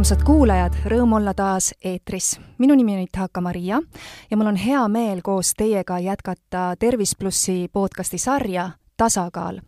[0.00, 2.38] armsad kuulajad, rõõm olla taas eetris.
[2.58, 3.82] minu nimi on Ithaka Maria
[4.30, 9.60] ja mul on hea meel koos teiega jätkata Tervis plussi podcasti sarja Tasakaal.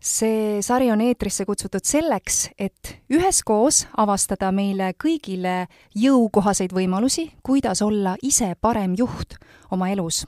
[0.00, 8.16] see sari on eetrisse kutsutud selleks, et üheskoos avastada meile kõigile jõukohaseid võimalusi, kuidas olla
[8.22, 9.38] ise parem juht
[9.70, 10.26] oma elus,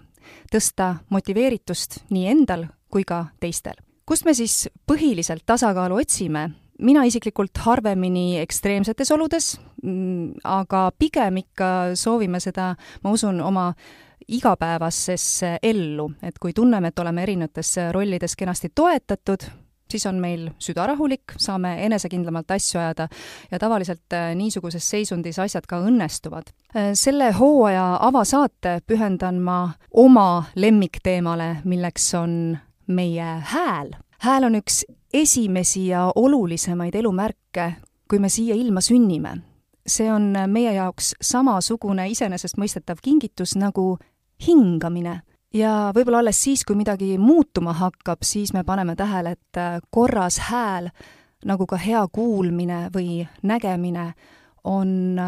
[0.50, 3.76] tõsta motiveeritust nii endal kui ka teistel.
[4.06, 11.70] kust me siis põhiliselt tasakaalu otsime mina isiklikult harvemini ekstreemsetes oludes, mm, aga pigem ikka
[11.98, 12.74] soovime seda,
[13.04, 13.72] ma usun, oma
[14.28, 19.46] igapäevasesse ellu, et kui tunneme, et oleme erinevates rollides kenasti toetatud,
[19.88, 23.08] siis on meil süda rahulik, saame enesekindlamalt asju ajada
[23.50, 26.52] ja tavaliselt äh, niisuguses seisundis asjad ka õnnestuvad.
[26.76, 29.60] Äh, selle hooaja avasaate pühendan ma
[29.92, 33.96] oma lemmikteemale, milleks on meie hääl.
[34.18, 37.72] hääl on üks esimesi ja olulisemaid elumärke,
[38.08, 39.38] kui me siia ilma sünnime.
[39.88, 43.98] see on meie jaoks samasugune iseenesestmõistetav kingitus nagu
[44.46, 45.20] hingamine.
[45.54, 50.90] ja võib-olla alles siis, kui midagi muutuma hakkab, siis me paneme tähele, et korras hääl,
[51.44, 54.14] nagu ka hea kuulmine või nägemine,
[54.64, 55.20] on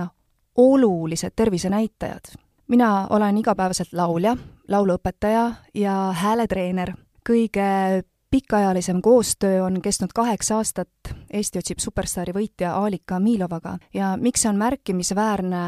[0.56, 2.36] olulised tervisenäitajad.
[2.68, 4.36] mina olen igapäevaselt laulja,
[4.68, 6.92] lauluõpetaja ja hääletreener.
[7.28, 10.88] kõige pikaajalisem koostöö on kestnud kaheksa aastat
[11.32, 15.62] Eesti otsib superstaari võitja Alika Miilovaga ja miks see on märkimisväärne,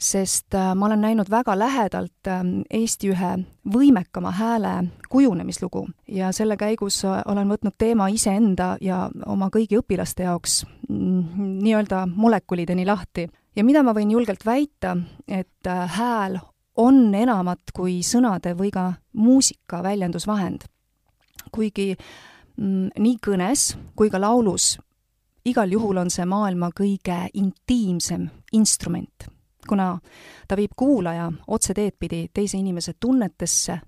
[0.00, 3.32] sest äh, ma olen näinud väga lähedalt äh, Eesti ühe
[3.74, 4.74] võimekama hääle
[5.08, 5.86] kujunemislugu.
[6.08, 12.06] Ja selle käigus äh, olen võtnud teema iseenda ja oma kõigi õpilaste jaoks mm, nii-öelda
[12.14, 13.28] molekulideni lahti.
[13.56, 14.96] ja mida ma võin julgelt väita,
[15.28, 16.40] et hääl
[16.76, 20.64] on enamat kui sõnade või ka muusika väljendusvahend
[21.52, 24.76] kuigi mm, nii kõnes kui ka laulus
[25.44, 29.26] igal juhul on see maailma kõige intiimsem instrument,
[29.68, 29.98] kuna
[30.48, 33.80] ta viib kuulaja otseteed pidi teise inimese tunnetesse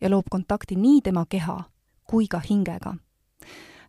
[0.00, 1.58] ja loob kontakti nii tema keha
[2.10, 2.94] kui ka hingega.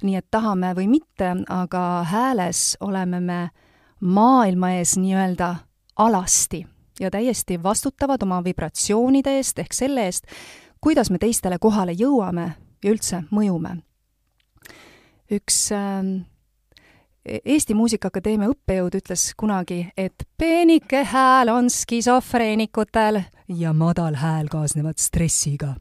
[0.02, 3.50] nii et tahame või mitte, aga hääles oleme me
[4.00, 5.56] maailma ees nii-öelda
[5.96, 6.66] alasti
[7.00, 10.26] ja täiesti vastutavad oma vibratsioonide eest ehk selle eest,
[10.82, 12.52] kuidas me teistele kohale jõuame
[12.84, 13.78] ja üldse mõjume.
[15.32, 16.26] üks äh,
[17.46, 25.76] Eesti Muusikaakadeemia õppejõud ütles kunagi, et peenike hääl on skisofreenikutel ja madal hääl kaasnevad stressiga.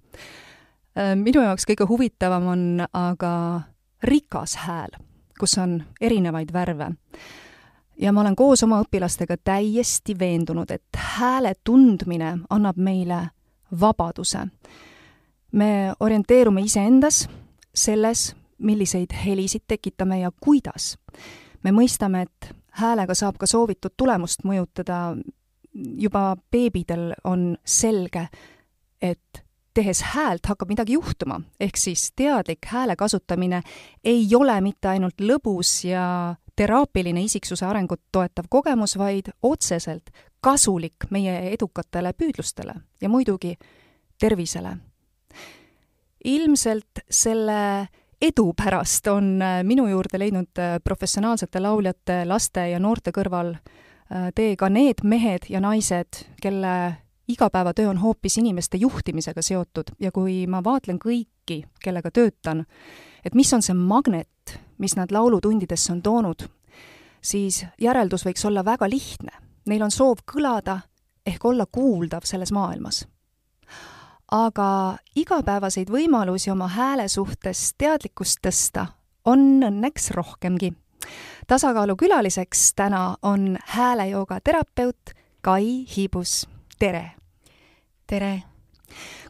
[0.98, 3.32] Äh, minu jaoks kõige huvitavam on aga
[4.04, 4.92] rikas hääl,
[5.40, 6.92] kus on erinevaid värve.
[8.00, 13.28] ja ma olen koos oma õpilastega täiesti veendunud, et hääle tundmine annab meile
[13.80, 14.48] vabaduse
[15.52, 17.28] me orienteerume iseendas,
[17.74, 20.98] selles, milliseid helisid tekitame ja kuidas.
[21.62, 25.16] me mõistame, et häälega saab ka soovitud tulemust mõjutada,
[25.74, 28.28] juba beebidel on selge,
[29.02, 29.42] et
[29.74, 33.62] tehes häält hakkab midagi juhtuma, ehk siis teadlik hääle kasutamine
[34.04, 41.52] ei ole mitte ainult lõbus ja teraapiline isiksuse arengut toetav kogemus, vaid otseselt kasulik meie
[41.52, 43.56] edukatele püüdlustele ja muidugi
[44.18, 44.76] tervisele
[46.24, 47.88] ilmselt selle
[48.20, 54.28] edu pärast on äh, minu juurde leidnud äh, professionaalsete lauljate, laste ja noorte kõrval äh,
[54.34, 56.74] tee ka need mehed ja naised, kelle
[57.30, 62.64] igapäevatöö on hoopis inimeste juhtimisega seotud ja kui ma vaatlen kõiki, kellega töötan,
[63.24, 66.44] et mis on see magnet, mis nad laulutundidesse on toonud,
[67.22, 69.32] siis järeldus võiks olla väga lihtne.
[69.68, 70.80] Neil on soov kõlada
[71.26, 73.04] ehk olla kuuldav selles maailmas
[74.30, 78.86] aga igapäevaseid võimalusi oma hääle suhtes teadlikkust tõsta
[79.24, 80.72] on õnneks rohkemgi.
[81.46, 85.10] tasakaalu külaliseks täna on häälejooga terapeut
[85.42, 86.48] Kai Hiibus,
[86.78, 87.12] tere!
[88.06, 88.42] tere!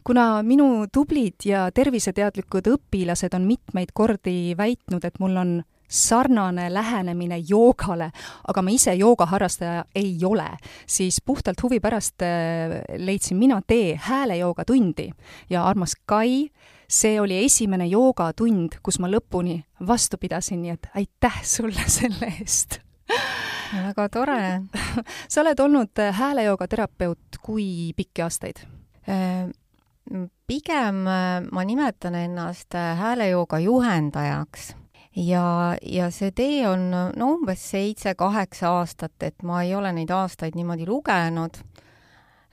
[0.03, 5.51] kuna minu tublid ja terviseteadlikud õpilased on mitmeid kordi väitnud, et mul on
[5.91, 8.11] sarnane lähenemine joogale,
[8.47, 10.47] aga ma ise joogaharrastaja ei ole,
[10.87, 15.09] siis puhtalt huvi pärast äh, leidsin mina tee häälejooga-tundi
[15.49, 16.47] ja armas Kai,
[16.89, 22.79] see oli esimene joogatund, kus ma lõpuni vastu pidasin, nii et aitäh sulle selle eest!
[23.71, 24.41] väga tore!
[25.31, 28.63] sa oled olnud äh, häälejooga terapeut kui pikki aastaid?
[29.11, 29.49] Äh,
[30.47, 34.71] pigem ma nimetan ennast häälejooga juhendajaks
[35.15, 40.55] ja, ja see tee on no umbes seitse-kaheksa aastat, et ma ei ole neid aastaid
[40.55, 41.59] niimoodi lugenud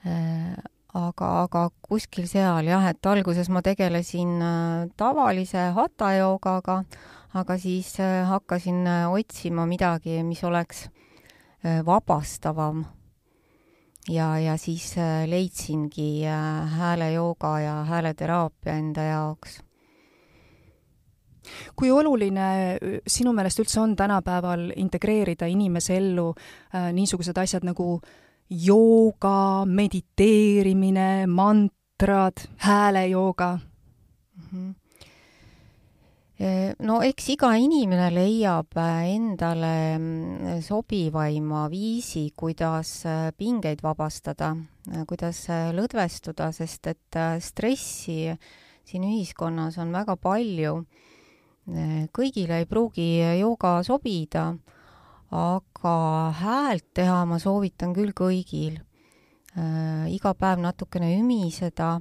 [0.05, 0.53] äh,.
[0.93, 6.83] aga, aga kuskil seal jah, et alguses ma tegelesin äh, tavalise hatha joogaga,
[7.37, 10.87] aga siis äh, hakkasin äh, otsima midagi, mis oleks
[11.85, 12.85] vabastavam.
[14.07, 14.95] ja, ja siis
[15.27, 16.23] leidsingi
[16.79, 19.59] häälejooga ja hääleteraapia enda jaoks
[21.75, 27.99] kui oluline sinu meelest üldse on tänapäeval integreerida inimese ellu äh, niisugused asjad nagu
[28.49, 34.45] jooga, mediteerimine, mantrad, häälejooga mm?
[34.51, 34.75] -hmm
[36.87, 43.03] no eks iga inimene leiab endale mm, sobivaima viisi, kuidas
[43.35, 44.53] pingeid vabastada,
[45.07, 45.41] kuidas
[45.75, 48.21] lõdvestuda, sest et stressi
[48.87, 50.79] siin ühiskonnas on väga palju
[52.15, 54.49] kõigile ei pruugi jooga sobida,
[55.29, 55.95] aga
[56.39, 58.79] häält teha ma soovitan küll kõigil.
[59.57, 61.97] Äh, iga päev natukene ümiseda,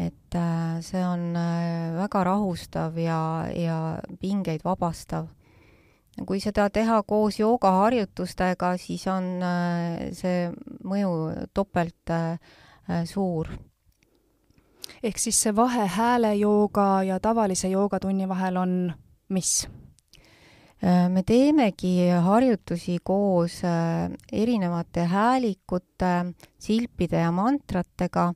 [0.00, 5.28] et äh, see on äh, väga rahustav ja, ja pingeid vabastav.
[6.26, 9.40] kui seda teha koos joogaharjutustega, siis on
[10.12, 10.50] see
[10.84, 11.12] mõju
[11.56, 12.12] topelt
[13.08, 13.48] suur
[15.02, 18.72] ehk siis see vahe häälejooga ja tavalise joogatunni vahel on
[19.28, 19.68] mis?
[20.84, 26.12] Äh, me teemegi harjutusi koos äh, erinevate häälikute,
[26.58, 28.30] silpide ja mantratega,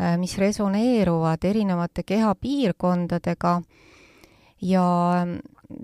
[0.00, 3.60] äh, mis resoneeruvad erinevate kehapiirkondadega
[4.62, 4.86] ja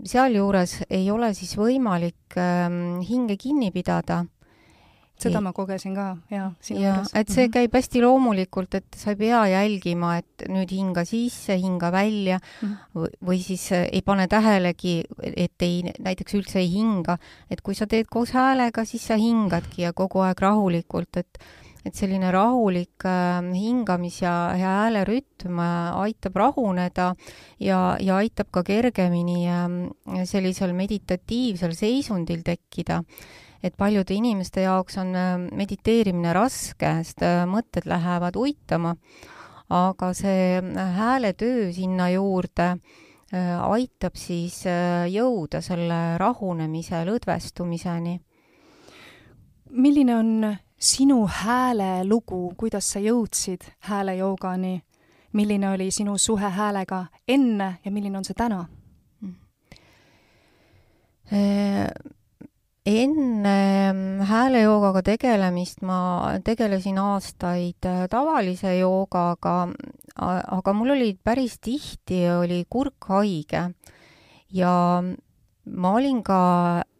[0.05, 4.25] sealjuures ei ole siis võimalik ähm, hinge kinni pidada
[5.23, 7.13] seda ma kogesin ka, jaa, sinu juures.
[7.15, 7.55] et see mhm.
[7.57, 12.69] käib hästi loomulikult, et sa ei pea jälgima, et nüüd hinga sisse, hinga välja mm
[12.69, 13.15] -hmm.
[13.31, 15.03] või siis äh, ei pane tähelegi,
[15.37, 17.19] et ei, näiteks üldse ei hinga.
[17.51, 21.39] et kui sa teed koos häälega, siis sa hingadki ja kogu aeg rahulikult, et
[21.89, 27.15] et selline rahulik äh, hingamis- ja, ja häälerütm äh, aitab rahuneda
[27.61, 33.03] ja, ja aitab ka kergemini äh, sellisel meditatiivsel seisundil tekkida
[33.63, 38.95] et paljude inimeste jaoks on äh, mediteerimine raske, sest äh, mõtted lähevad uitama,
[39.75, 42.77] aga see äh, hääletöö sinna juurde
[43.29, 44.63] aitab siis
[45.13, 48.15] jõuda selle rahunemise, lõdvestumiseni.
[49.69, 54.81] milline on sinu häälelugu, kuidas sa jõudsid häälejoogani?
[55.33, 58.65] milline oli sinu suhe häälega enne ja milline on see täna?
[62.89, 69.57] Enne mm, häälejoogaga tegelemist ma tegelesin aastaid äh, tavalise joogaga,
[70.17, 73.67] aga mul oli päris tihti oli kurk haige.
[74.57, 74.73] Ja
[75.05, 76.41] ma olin ka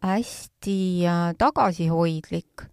[0.05, 2.67] hästi äh, tagasihoidlik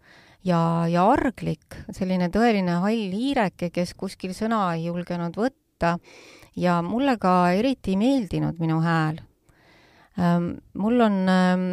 [0.45, 5.97] ja, ja arglik, selline tõeline hall hiireke, kes kuskil sõna ei julgenud võtta.
[6.57, 9.17] Ja mulle ka eriti ei meeldinud minu hääl.
[9.17, 9.26] Ähm,
[10.17, 11.65] mul on ähm,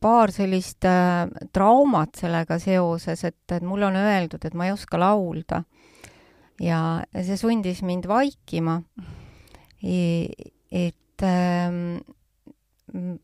[0.00, 5.00] paar sellist äh, traumat sellega seoses, et, et mulle on öeldud, et ma ei oska
[5.00, 5.64] laulda.
[6.58, 8.80] ja see sundis mind vaikima.
[9.82, 10.26] E,
[10.70, 11.98] et ähm,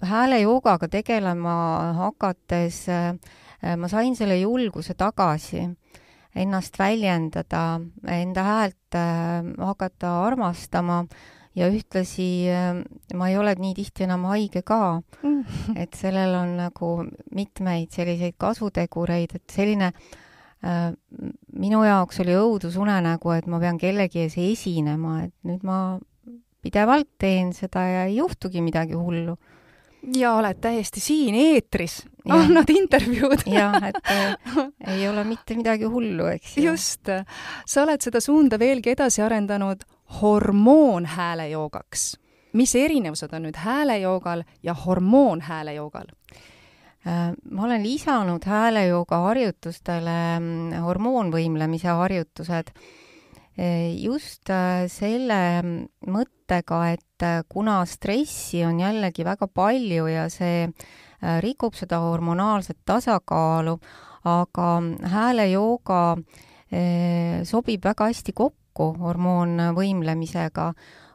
[0.02, 1.54] häälejoogaga tegelema
[1.98, 3.14] hakates äh,
[3.78, 5.64] ma sain selle julguse tagasi
[6.34, 11.04] ennast väljendada, enda häält äh, hakata armastama
[11.54, 12.82] ja ühtlasi äh,
[13.14, 15.00] ma ei ole nii tihti enam haige ka.
[15.22, 15.76] Mm..
[15.78, 16.90] et sellel on nagu
[17.34, 20.90] mitmeid selliseid kasutegureid, et selline äh,
[21.60, 25.80] minu jaoks oli õudusunenägu, et ma pean kellegi ees esinema, et nüüd ma
[26.64, 29.36] pidevalt teen seda ja ei juhtugi midagi hullu.
[30.14, 33.46] Ja oled täiesti siin eetris, annad intervjuud.
[33.48, 34.34] jah, et äh,
[34.96, 36.66] ei ole mitte midagi hullu, eks ju.
[36.72, 37.08] just,
[37.64, 39.86] sa oled seda suunda veelgi edasi arendanud
[40.22, 42.16] hormoonhäälejoogaks.
[42.52, 46.06] mis erinevused on nüüd häälejoogal ja hormoonhäälejoogal?
[47.06, 55.40] Äh, ma olen lisanud häälejooga harjutustele mm, hormoonvõimlemise harjutused äh, just äh, selle
[56.06, 60.68] mõttega, et kuna stressi on jällegi väga palju ja see
[61.40, 63.78] rikub seda hormonaalset tasakaalu,
[64.28, 64.66] aga
[65.08, 66.00] häälejooga
[67.48, 70.72] sobib väga hästi kokku kokku hormoonvõimlemisega,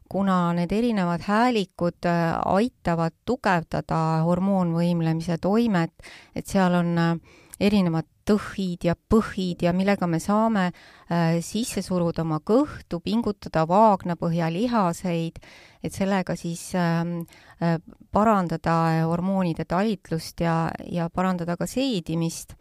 [0.10, 5.92] kuna need erinevad häälikud äh, aitavad tugevdada hormoonvõimlemise toimet,
[6.36, 7.12] et seal on äh,
[7.60, 15.38] erinevad tõhid ja põhid ja millega me saame äh, sisse suruda oma kõhtu, pingutada vaagnapõhjalihaseid,
[15.84, 17.20] et sellega siis ähm,
[17.62, 17.78] äh,
[18.12, 22.56] parandada hormoonide talitlust ja, ja parandada ka seedimist.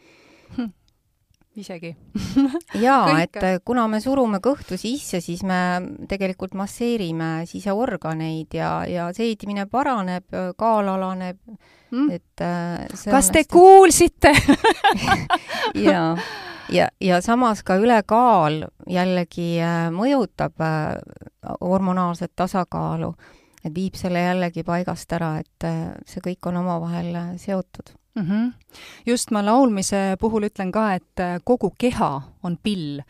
[0.56, 0.77] Hm
[1.58, 1.92] isegi.
[2.84, 5.60] Jaa, et kuna me surume kõhtu sisse, siis me
[6.08, 10.26] tegelikult masseerime siseorganeid ja, ja seedimine paraneb,
[10.58, 11.40] kaal alaneb.
[11.90, 14.34] Mm., et äh, kas te kuulsite?
[15.88, 16.10] Jaa,
[16.72, 18.60] ja, ja samas ka ülekaal
[18.92, 20.98] jällegi äh, mõjutab äh,
[21.64, 23.14] hormonaalset tasakaalu,
[23.64, 25.70] et viib selle jällegi paigast ära, et
[26.06, 28.26] see kõik on omavahel seotud mm.
[28.26, 28.52] -hmm.
[29.06, 33.00] just ma laulmise puhul ütlen ka, et äh, kogu keha on pill.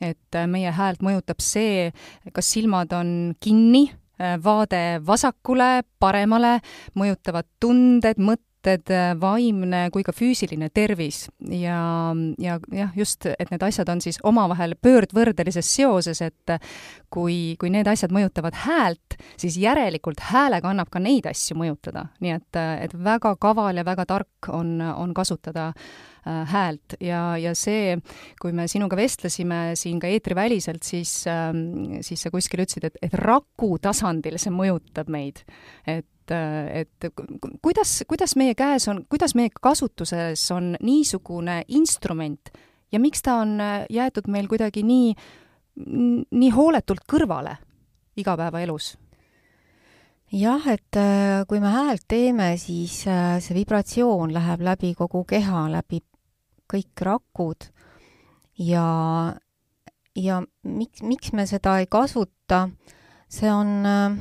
[0.00, 1.92] et äh, meie häält mõjutab see,
[2.32, 6.60] kas silmad on kinni, äh, vaade vasakule, paremale,
[6.94, 13.62] mõjutavad tunded, mõtted, mõtted, vaimne kui ka füüsiline tervis ja, ja jah, just, et need
[13.62, 16.56] asjad on siis omavahel pöördvõrdelises seoses, et
[17.10, 22.08] kui, kui need asjad mõjutavad häält, siis järelikult häälega annab ka neid asju mõjutada.
[22.20, 27.54] nii et, et väga kaval ja väga tark on, on kasutada äh, häält ja, ja
[27.54, 27.98] see,
[28.40, 31.50] kui me sinuga vestlesime siin ka eetriväliselt, siis äh,,
[32.00, 35.44] siis sa kuskil ütlesid, et, et raku tasandil see mõjutab meid.
[35.86, 37.22] et et, et
[37.62, 42.52] kuidas, kuidas meie käes on, kuidas meie kasutuses on niisugune instrument
[42.92, 43.58] ja miks ta on
[43.90, 45.14] jäetud meil kuidagi nii,
[46.30, 47.56] nii hooletult kõrvale
[48.16, 48.96] igapäevaelus?
[50.32, 55.66] jah, et äh, kui me häält teeme, siis äh, see vibratsioon läheb läbi kogu keha,
[55.72, 56.00] läbi
[56.72, 57.68] kõik rakud
[58.58, 58.86] ja,
[60.16, 62.64] ja miks, miks me seda ei kasuta,
[63.28, 64.16] see on äh,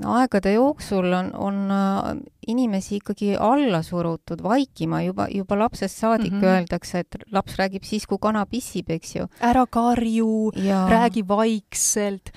[0.00, 6.40] aegade jooksul on, on äh, inimesi ikkagi alla surutud, vaikima juba, juba lapsest saadik mm
[6.40, 6.54] -hmm.
[6.54, 9.26] öeldakse, et laps räägib siis, kui kana pissib, eks ju.
[9.40, 10.50] ära karju,
[10.88, 12.32] räägi vaikselt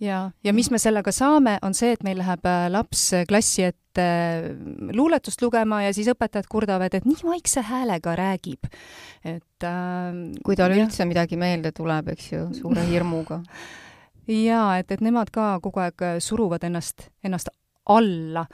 [0.00, 4.04] ja, ja mis me sellega saame, on see, et meil läheb äh, laps klassi ette
[4.04, 8.70] äh, luuletust lugema ja siis õpetajad kurdavad, et nii vaikse häälega räägib.
[9.24, 10.12] et äh,
[10.44, 13.42] kui tal üldse midagi meelde tuleb, eks ju, suure hirmuga
[14.28, 17.50] jaa, et, et nemad ka kogu aeg äh, suruvad ennast, ennast
[17.88, 18.46] alla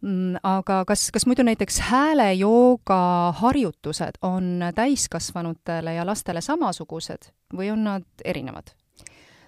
[0.00, 3.00] mm, aga kas, kas muidu näiteks häälejooga
[3.40, 8.74] harjutused on täiskasvanutele ja lastele samasugused või on nad erinevad?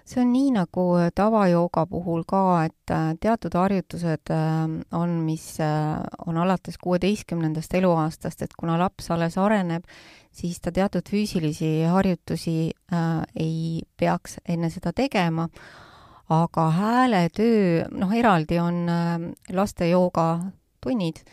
[0.05, 5.45] See on nii nagu tavajooga puhul ka, et äh, teatud harjutused äh, on, mis
[6.27, 9.87] on alates kuueteistkümnendast eluaastast, et kuna laps alles areneb,
[10.33, 15.47] siis ta teatud füüsilisi harjutusi äh, ei peaks enne seda tegema,
[16.33, 19.15] aga hääletöö, noh, eraldi on äh,
[19.53, 21.23] laste joogatunnid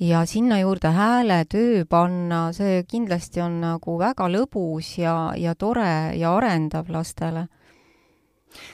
[0.00, 6.36] ja sinna juurde hääletöö panna, see kindlasti on nagu väga lõbus ja, ja tore ja
[6.36, 7.48] arendav lastele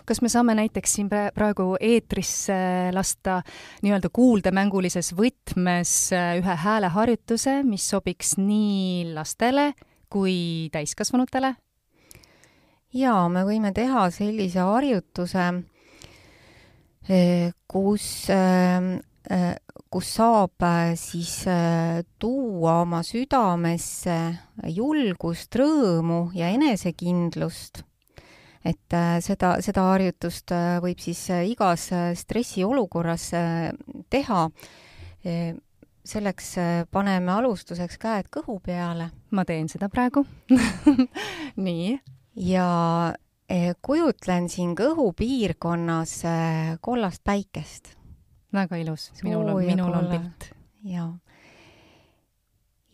[0.07, 2.57] kas me saame näiteks siin praegu eetrisse
[2.95, 3.41] lasta
[3.85, 9.73] nii-öelda kuuldemängulises võtmes äh, ühe hääleharjutuse, mis sobiks nii lastele
[10.13, 11.55] kui täiskasvanutele?
[12.97, 15.49] jaa, me võime teha sellise harjutuse,
[17.11, 18.95] äh, kus äh,
[19.91, 20.63] kus saab
[20.99, 21.33] siis
[22.23, 24.15] tuua oma südamesse
[24.71, 27.83] julgust, rõõmu ja enesekindlust
[28.67, 33.31] et äh, seda, seda harjutust äh, võib siis äh, igas stressiolukorras
[34.11, 34.49] teha.
[36.07, 36.53] selleks
[36.95, 39.09] paneme alustuseks käed kõhu peale.
[39.31, 40.23] ma teen seda praegu
[41.67, 41.97] nii.
[42.47, 42.67] ja
[43.83, 46.15] kujutlen siin kõhupiirkonnas
[46.81, 47.97] kollast päikest.
[48.55, 50.51] väga ilus, minul on, minul on pilt.
[50.85, 51.11] jaa.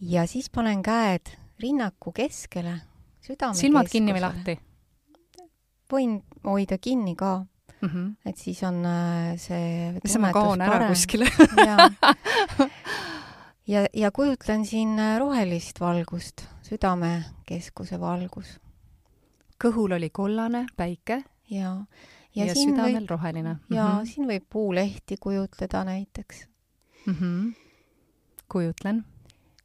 [0.01, 2.79] ja siis panen käed rinnaku keskele,
[3.21, 4.61] südame silmad kinni või lahti?
[5.91, 7.45] Võin hoida kinni ka
[7.83, 7.89] mm.
[7.89, 8.15] -hmm.
[8.27, 10.89] et siis on äh, see siis ma kaon ära parem.
[10.89, 11.29] kuskile
[11.67, 11.91] ja,
[13.75, 18.59] ja, ja kujutlen siin äh, rohelist valgust, südamekeskuse valgus.
[19.65, 21.23] kõhul oli kollane päike.
[21.51, 21.77] ja,
[22.35, 23.57] ja, ja südamel võib, roheline.
[23.71, 24.07] ja mm -hmm.
[24.07, 26.47] siin võib puulehti kujutleda näiteks
[27.07, 27.15] mm.
[27.15, 27.55] -hmm.
[28.49, 29.05] kujutlen.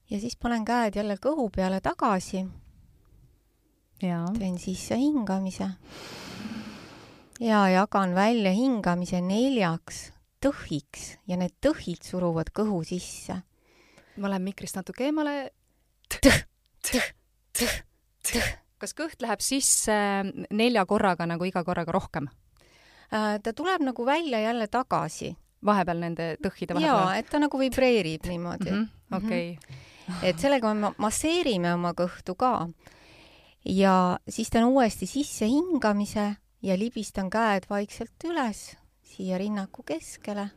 [0.09, 2.45] ja siis panen käed jälle kõhu peale tagasi
[3.99, 5.71] teen sisse hingamise
[7.39, 10.11] ja jagan välja hingamise neljaks
[10.43, 13.41] tõhiks ja need tõhid suruvad kõhu sisse.
[14.17, 15.51] ma lähen mikrist natuke eemale.
[18.77, 19.93] kas kõht läheb sisse
[20.51, 22.29] nelja korraga nagu iga korraga rohkem?
[23.13, 25.35] Äh, ta tuleb nagu välja jälle tagasi.
[25.65, 26.97] vahepeal nende tõhide vahepeal?
[26.97, 28.71] jaa, et ta nagu vibreerib niimoodi.
[28.71, 29.57] Mhm, okei.
[30.23, 32.67] et sellega me masseerime oma kõhtu ka
[33.69, 40.49] ja siis teen uuesti sissehingamise ja libistan käed vaikselt üles siia rinnaku keskele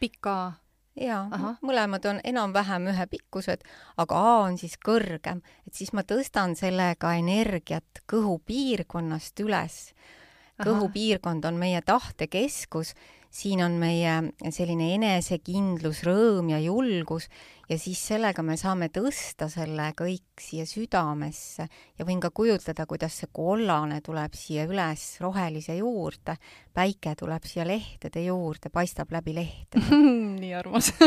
[0.00, 0.52] pikk A.
[1.00, 3.62] jaa, mõlemad on enam-vähem ühepikkused,
[3.96, 9.94] aga A on siis kõrgem, et siis ma tõstan sellega energiat kõhupiirkonnast üles.
[10.58, 12.94] Kõhupiirkond on meie tahtekeskus,
[13.30, 14.14] siin on meie
[14.54, 17.28] selline enesekindlus, rõõm ja julgus
[17.68, 21.68] ja siis sellega me saame tõsta selle kõik siia südamesse.
[21.98, 26.38] Ja võin ka kujutleda, kuidas see kollane tuleb siia üles rohelise juurde,
[26.74, 30.02] päike tuleb siya lehtede juurde, paistab läbi lehtede.
[30.42, 30.92] nii armas.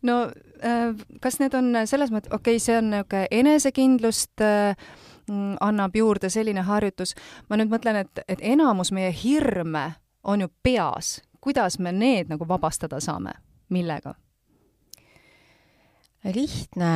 [0.00, 0.30] No
[0.64, 4.86] äh, kas need on selles mõttes, okei okay,, see on niisugune enesekindlust äh,
[5.60, 7.14] annab juurde selline harjutus,
[7.48, 9.92] ma nüüd mõtlen, et, et enamus meie hirme
[10.24, 13.36] on ju peas, kuidas me need nagu vabastada saame,
[13.68, 14.14] millega?
[16.20, 16.88] lihtne,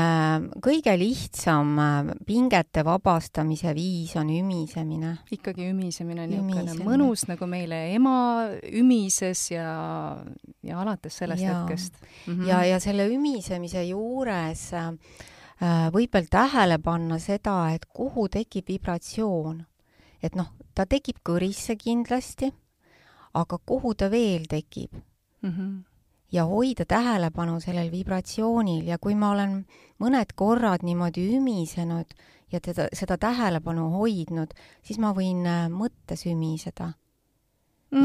[0.60, 5.14] kõige lihtsam äh, pingete vabastamise viis on ümisemine.
[5.32, 10.18] ikkagi ümisemine, niisugune mõnus nagu meile ema ümises ja,
[10.60, 11.62] ja alates sellest Jaa.
[11.62, 12.34] hetkest mm.
[12.34, 12.48] -hmm.
[12.50, 14.92] ja, ja selle ümisemise juures äh,
[15.94, 19.64] võib veel tähele panna seda, et kuhu tekib vibratsioon.
[20.22, 22.52] et noh, ta tekib kõrisse kindlasti,
[23.34, 24.92] aga kuhu ta veel tekib
[25.42, 25.82] mm -hmm.
[26.32, 29.66] ja hoida tähelepanu sellel vibratsioonil ja kui ma olen
[30.00, 32.06] mõned korrad niimoodi ümisenud
[32.52, 36.92] ja teda, seda tähelepanu hoidnud, siis ma võin äh, mõttes ümiseda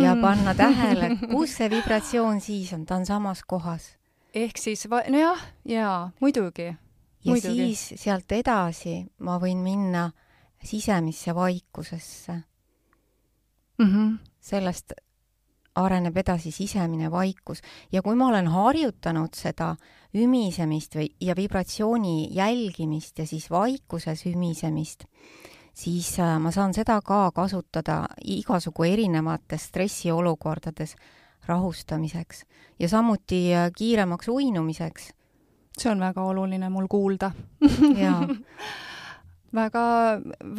[0.02, 3.96] ja panna tähele, kus see vibratsioon siis on, ta on samas kohas.
[4.34, 6.76] ehk siis, nojah, jaa, muidugi.
[7.26, 7.76] Ja Muidugi.
[7.76, 10.10] siis sealt edasi ma võin minna
[10.64, 12.34] sisemisse vaikusesse.
[13.80, 14.18] Mm -hmm.
[14.40, 14.94] sellest
[15.76, 17.62] areneb edasi sisemine vaikus
[17.92, 19.76] ja kui ma olen harjutanud seda
[20.16, 25.06] ümisemist või, ja vibratsiooni jälgimist ja siis vaikuses ümisemist,
[25.74, 30.96] siis äh, ma saan seda ka kasutada igasugu erinevates stressiolukordades
[31.46, 32.44] rahustamiseks
[32.80, 35.12] ja samuti äh, kiiremaks uinumiseks
[35.80, 37.32] see on väga oluline mul kuulda.
[38.04, 38.14] Ja
[39.56, 39.84] väga,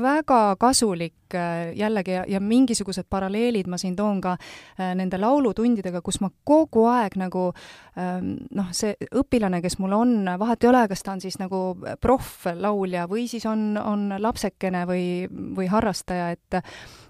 [0.02, 6.02] väga kasulik äh, jällegi ja, ja mingisugused paralleelid ma siin toon ka äh, nende laulutundidega,
[6.02, 7.50] kus ma kogu aeg nagu
[7.98, 11.62] ähm, noh, see õpilane, kes mul on, vahet ei ole, kas ta on siis nagu
[12.00, 16.60] proff-laulja või siis on, on lapsekene või, või harrastaja, et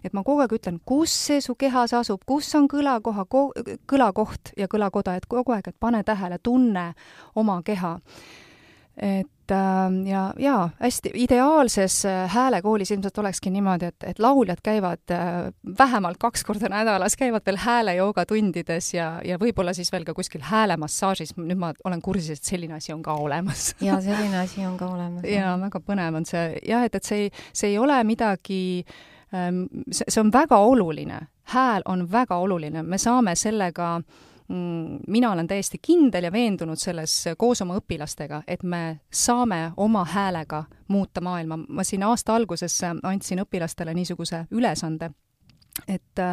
[0.05, 3.27] et ma kogu aeg ütlen, kus see su kehas asub, kus on kõlakoha,
[3.91, 6.93] kõlakoht ja kõlakoda, et kogu aeg, et pane tähele, tunne
[7.37, 7.99] oma keha
[9.01, 15.11] et äh, ja, ja hästi ideaalses äh, häälekoolis ilmselt olekski niimoodi, et, et lauljad käivad
[15.11, 20.15] äh, vähemalt kaks korda nädalas, käivad veel häälejooga tundides ja, ja võib-olla siis veel ka
[20.15, 23.71] kuskil häälemassaažis, nüüd ma olen kursis, et selline asi on ka olemas.
[23.91, 25.25] Ja selline asi on ka olemas.
[25.25, 26.59] ja väga põnev on see.
[26.69, 28.85] Jah, et, et see ei, see ei ole midagi
[29.35, 31.21] ähm, see, see on väga oluline,
[31.55, 37.13] hääl on väga oluline, me saame sellega mm, mina olen täiesti kindel ja veendunud selles
[37.39, 41.57] koos oma õpilastega, et me saame oma häälega muuta maailma.
[41.69, 45.11] ma siin aasta alguses andsin õpilastele niisuguse ülesande,
[45.89, 46.25] et,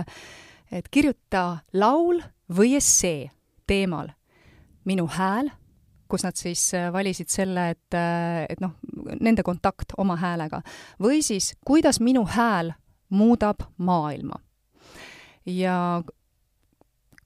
[0.71, 2.21] et kirjuta laul
[2.57, 3.29] või essee
[3.67, 4.09] teemal
[4.87, 5.49] Minu hääl,
[6.07, 6.61] kus nad siis
[6.93, 7.95] valisid selle, et,
[8.49, 8.77] et noh,
[9.19, 10.61] nende kontakt oma häälega,
[11.03, 12.71] või siis kuidas minu hääl
[13.09, 14.39] muudab maailma.
[15.45, 16.03] ja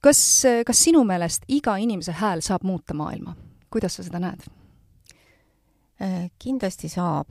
[0.01, 3.35] kas, kas sinu meelest iga inimese hääl saab muuta maailma?
[3.71, 4.43] kuidas sa seda näed?
[6.41, 7.29] kindlasti saab.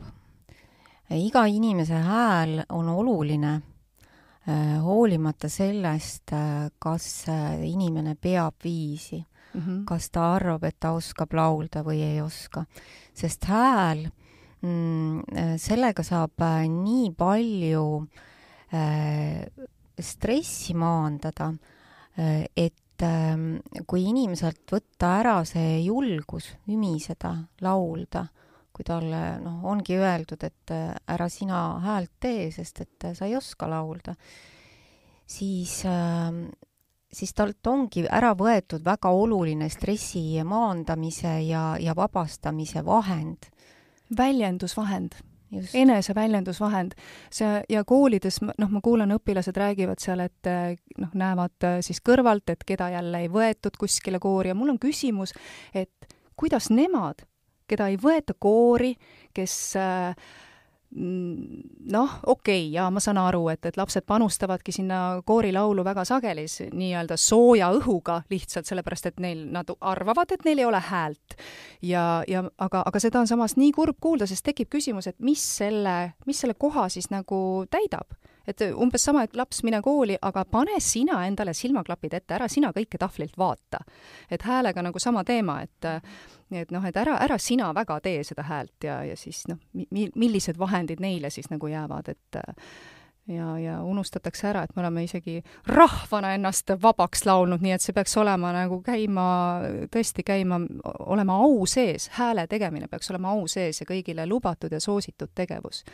[1.11, 3.61] iga inimese hääl on oluline,
[4.83, 6.33] hoolimata sellest,
[6.79, 7.27] kas
[7.65, 9.85] inimene peab viisi mm, -hmm.
[9.85, 12.65] kas ta arvab, et ta oskab laulda või ei oska.
[13.15, 14.09] sest hääl,
[15.57, 18.07] sellega saab nii palju
[20.01, 21.53] stressi maandada
[22.57, 22.77] et
[23.89, 27.33] kui inimeselt võtta ära see julgus ümiseda,
[27.65, 28.27] laulda,
[28.77, 30.73] kui talle noh, ongi öeldud, et
[31.09, 34.15] ära sina häält tee, sest et sa ei oska laulda,
[35.25, 35.79] siis,
[37.13, 43.49] siis talt ongi ära võetud väga oluline stressi maandamise ja, ja vabastamise vahend.
[44.17, 45.15] väljendusvahend
[45.75, 46.95] eneseväljendusvahend.
[47.31, 50.51] see ja koolides, noh, ma kuulan, õpilased räägivad seal, et
[50.99, 55.35] noh, näevad siis kõrvalt, et keda jälle ei võetud kuskile koori ja mul on küsimus,
[55.75, 57.25] et kuidas nemad,
[57.71, 58.95] keda ei võeta koori,
[59.35, 60.15] kes äh,
[60.91, 66.47] noh, okei okay,, jaa, ma saan aru, et, et lapsed panustavadki sinna koorilaulu väga sageli
[66.75, 71.37] nii-öelda sooja õhuga lihtsalt sellepärast, et neil, nad arvavad, et neil ei ole häält.
[71.83, 75.45] ja, ja aga, aga seda on samas nii kurb kuulda, sest tekib küsimus, et mis
[75.61, 78.19] selle, mis selle koha siis nagu täidab
[78.51, 82.73] et umbes sama, et laps, mine kooli, aga pane sina endale silmaklapid ette, ära sina
[82.75, 83.85] kõike tahvlilt vaata.
[84.31, 85.87] et häälega nagu sama teema, et
[86.51, 90.11] et noh, et ära, ära sina väga tee seda häält ja, ja siis noh, mi-,
[90.15, 92.41] millised vahendid neile siis nagu jäävad, et
[93.31, 95.39] ja, ja unustatakse ära, et me oleme isegi
[95.71, 99.29] rahvana ennast vabaks laulnud, nii et see peaks olema nagu käima,
[99.95, 100.61] tõesti käima,
[101.07, 105.85] olema au sees, hääle tegemine peaks olema au sees ja kõigile lubatud ja soositud tegevus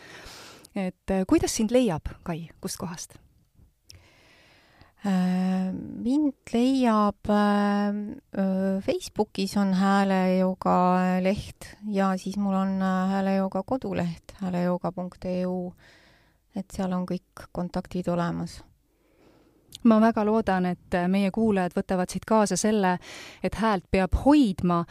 [0.77, 3.16] et äh, kuidas sind leiab, Kai, kustkohast?
[6.07, 15.73] Äh, mind leiab äh, Facebookis on häälejooga leht ja siis mul on häälejooga koduleht häälejooga.eu,
[16.55, 18.62] et seal on kõik kontaktid olemas.
[19.85, 22.97] Ma väga loodan, et meie kuulajad võtavad siit kaasa selle,
[23.42, 24.85] et häält peab hoidma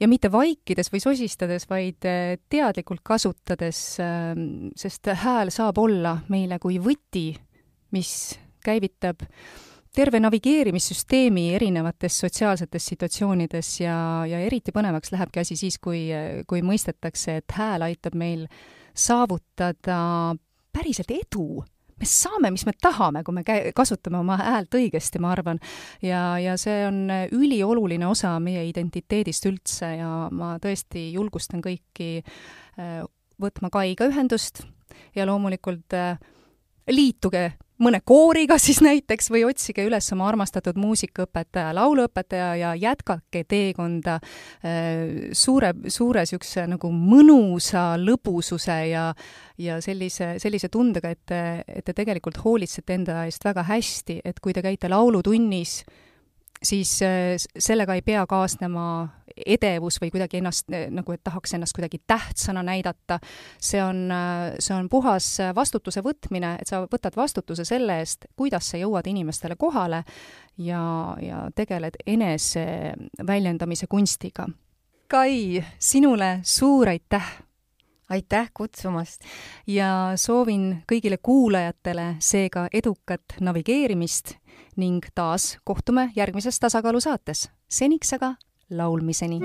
[0.00, 6.58] ja mitte vaikides või sosistades, vaid eh, teadlikult kasutades, ehm, sest hääl saab olla meile
[6.62, 7.32] kui võti,
[7.92, 9.26] mis käivitab
[9.92, 13.96] terve navigeerimissüsteemi erinevates sotsiaalsetes situatsioonides ja,
[14.28, 16.06] ja eriti põnevaks lähebki asi siis, kui,
[16.48, 18.46] kui mõistetakse, et hääl aitab meil
[18.96, 20.00] saavutada
[20.72, 21.62] päriselt edu
[22.02, 25.60] me saame, mis me tahame, kui me käi-, kasutame oma häält õigesti, ma arvan.
[26.02, 33.02] ja, ja see on ülioluline osa meie identiteedist üldse ja ma tõesti julgustan kõiki äh,
[33.42, 34.64] võtma Kaiga ühendust
[35.14, 36.16] ja loomulikult äh,
[36.90, 37.52] liituge
[37.82, 45.32] mõne kooriga siis näiteks või otsige üles oma armastatud muusikaõpetaja, lauluõpetaja ja jätkake teekonda äh,
[45.36, 49.10] suure, suure niisuguse nagu mõnusa lõbususe ja
[49.62, 54.40] ja sellise, sellise tundega, et te, et te tegelikult hoolitsete enda eest väga hästi, et
[54.42, 55.82] kui te käite laulutunnis,
[56.62, 58.86] siis äh, sellega ei pea kaasnema
[59.46, 63.18] edevus või kuidagi ennast nagu, et tahaks ennast kuidagi tähtsana näidata.
[63.60, 64.08] see on,
[64.58, 69.56] see on puhas vastutuse võtmine, et sa võtad vastutuse selle eest, kuidas sa jõuad inimestele
[69.56, 70.04] kohale
[70.58, 72.66] ja, ja tegeled enese
[73.26, 74.48] väljendamise kunstiga.
[75.08, 77.42] Kai, sinule suur aitäh!
[78.08, 79.20] aitäh kutsumast!
[79.66, 84.36] ja soovin kõigile kuulajatele seega edukat navigeerimist
[84.76, 87.50] ning taas kohtume järgmises Tasakaalu saates.
[87.68, 88.34] seniks aga
[88.72, 89.38] laulmiseni.